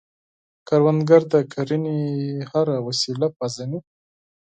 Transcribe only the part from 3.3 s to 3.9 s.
پېژني